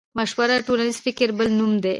مشوره 0.17 0.55
د 0.59 0.61
ټولنيز 0.67 0.97
فکر 1.05 1.27
بل 1.37 1.47
نوم 1.59 1.73
دی. 1.83 1.89